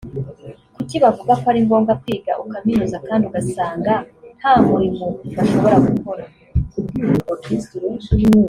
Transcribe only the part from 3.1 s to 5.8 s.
ugasanga nta murimo bashobora